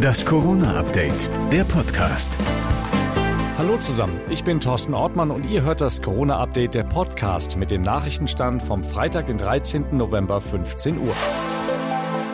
[0.00, 2.36] Das Corona-Update, der Podcast.
[3.58, 7.82] Hallo zusammen, ich bin Thorsten Ortmann und ihr hört das Corona-Update, der Podcast mit dem
[7.82, 9.86] Nachrichtenstand vom Freitag, den 13.
[9.92, 11.14] November, 15 Uhr.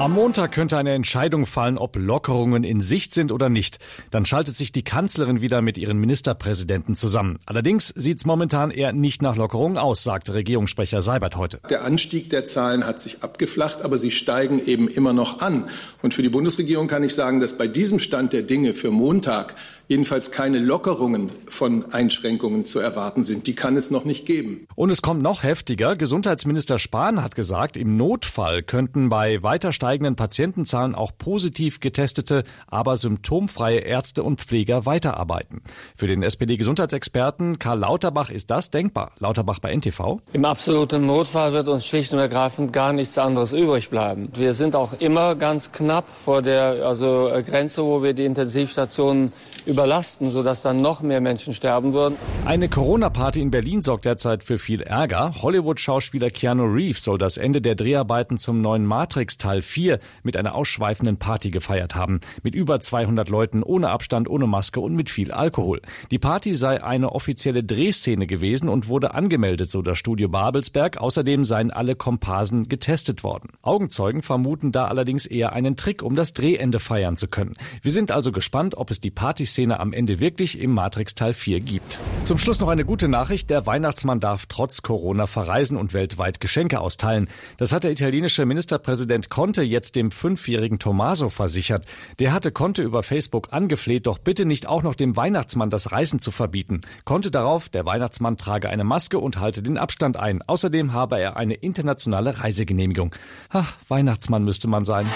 [0.00, 3.76] Am Montag könnte eine Entscheidung fallen, ob Lockerungen in Sicht sind oder nicht.
[4.10, 7.38] Dann schaltet sich die Kanzlerin wieder mit ihren Ministerpräsidenten zusammen.
[7.44, 11.60] Allerdings sieht es momentan eher nicht nach Lockerungen aus, sagte Regierungssprecher Seibert heute.
[11.68, 15.68] Der Anstieg der Zahlen hat sich abgeflacht, aber sie steigen eben immer noch an.
[16.00, 19.54] Und für die Bundesregierung kann ich sagen, dass bei diesem Stand der Dinge für Montag
[19.86, 23.48] jedenfalls keine Lockerungen von Einschränkungen zu erwarten sind.
[23.48, 24.66] Die kann es noch nicht geben.
[24.76, 25.96] Und es kommt noch heftiger.
[25.96, 32.96] Gesundheitsminister Spahn hat gesagt, im Notfall könnten bei weiter steigenden Patientenzahlen auch positiv getestete, aber
[32.96, 35.62] symptomfreie Ärzte und Pfleger weiterarbeiten.
[35.96, 39.12] Für den SPD-Gesundheitsexperten Karl Lauterbach ist das denkbar.
[39.18, 40.20] Lauterbach bei NTV.
[40.32, 44.28] Im absoluten Notfall wird uns schlicht und ergreifend gar nichts anderes übrig bleiben.
[44.34, 49.32] Wir sind auch immer ganz knapp vor der also Grenze, wo wir die Intensivstationen
[49.66, 52.16] überlasten, sodass dann noch mehr Menschen sterben würden.
[52.44, 55.34] Eine Corona-Party in Berlin sorgt derzeit für viel Ärger.
[55.42, 59.79] Hollywood-Schauspieler Keanu Reeves soll das Ende der Dreharbeiten zum neuen Matrix Teil 4
[60.22, 62.20] mit einer ausschweifenden Party gefeiert haben.
[62.42, 65.80] Mit über 200 Leuten, ohne Abstand, ohne Maske und mit viel Alkohol.
[66.10, 70.98] Die Party sei eine offizielle Drehszene gewesen und wurde angemeldet, so das Studio Babelsberg.
[70.98, 73.50] Außerdem seien alle Komparsen getestet worden.
[73.62, 77.54] Augenzeugen vermuten da allerdings eher einen Trick, um das Drehende feiern zu können.
[77.82, 81.60] Wir sind also gespannt, ob es die Partyszene am Ende wirklich im Matrix Teil 4
[81.60, 81.98] gibt.
[82.24, 83.50] Zum Schluss noch eine gute Nachricht.
[83.50, 87.28] Der Weihnachtsmann darf trotz Corona verreisen und weltweit Geschenke austeilen.
[87.56, 91.86] Das hat der italienische Ministerpräsident Conte jetzt dem fünfjährigen Tommaso versichert.
[92.18, 96.20] Der hatte Conte über Facebook angefleht, doch bitte nicht auch noch dem Weihnachtsmann das Reisen
[96.20, 96.80] zu verbieten.
[97.04, 100.42] Conte darauf, der Weihnachtsmann trage eine Maske und halte den Abstand ein.
[100.42, 103.14] Außerdem habe er eine internationale Reisegenehmigung.
[103.48, 105.06] Ach, Weihnachtsmann müsste man sein.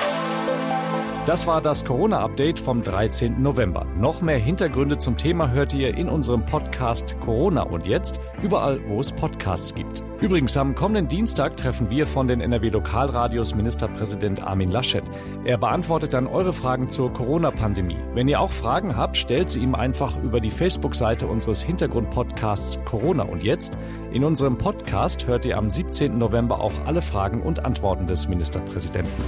[1.27, 3.41] Das war das Corona-Update vom 13.
[3.41, 3.87] November.
[3.97, 9.01] Noch mehr Hintergründe zum Thema hört ihr in unserem Podcast Corona und jetzt, überall, wo
[9.01, 10.05] es Podcasts gibt.
[10.21, 15.03] Übrigens, am kommenden Dienstag treffen wir von den NRW-Lokalradios Ministerpräsident Armin Laschet.
[15.47, 17.97] Er beantwortet dann eure Fragen zur Corona-Pandemie.
[18.13, 23.23] Wenn ihr auch Fragen habt, stellt sie ihm einfach über die Facebook-Seite unseres Hintergrund-Podcasts Corona
[23.23, 23.79] und jetzt.
[24.13, 26.19] In unserem Podcast hört ihr am 17.
[26.19, 29.25] November auch alle Fragen und Antworten des Ministerpräsidenten.